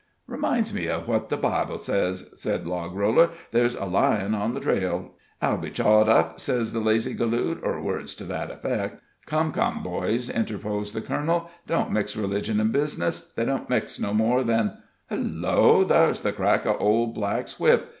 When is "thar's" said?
15.83-16.21